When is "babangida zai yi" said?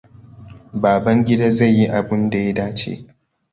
0.81-1.85